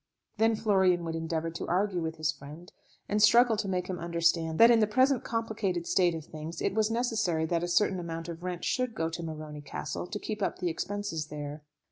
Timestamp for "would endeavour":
1.05-1.51